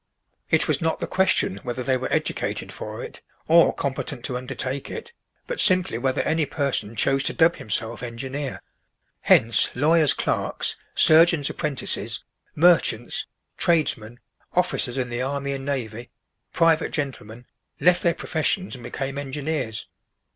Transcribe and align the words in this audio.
It 0.49 0.67
was 0.67 0.81
not 0.81 0.99
the 0.99 1.05
question 1.05 1.59
whether 1.61 1.83
they 1.83 1.95
were 1.95 2.11
educated 2.11 2.71
for 2.71 3.03
it, 3.03 3.21
or 3.47 3.71
competent 3.71 4.25
to 4.25 4.35
undertake 4.35 4.89
it, 4.89 5.13
but 5.45 5.59
simply 5.59 5.99
whether 5.99 6.23
any 6.23 6.47
person 6.47 6.95
chose 6.95 7.21
to 7.25 7.33
dub 7.33 7.57
himself 7.57 8.01
engineer; 8.01 8.63
hence 9.21 9.69
lawyers' 9.75 10.15
clerks, 10.15 10.75
surgeons' 10.95 11.51
apprentices, 11.51 12.23
merchants, 12.55 13.27
tradesmen, 13.59 14.19
officers 14.53 14.97
in 14.97 15.09
the 15.09 15.21
army 15.21 15.51
and 15.51 15.65
navy, 15.65 16.09
private 16.51 16.89
gentlemen, 16.89 17.45
left 17.79 18.01
their 18.01 18.15
professions 18.15 18.73
and 18.73 18.83
became 18.83 19.19
engineers. 19.19 19.85